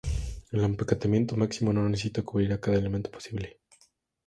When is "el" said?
0.51-0.63